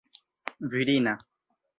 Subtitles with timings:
[0.71, 1.13] virina